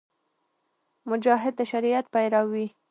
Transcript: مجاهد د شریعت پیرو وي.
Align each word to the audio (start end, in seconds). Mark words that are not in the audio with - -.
مجاهد 1.09 1.53
د 1.59 1.61
شریعت 1.71 2.05
پیرو 2.13 2.41
وي. 2.51 2.67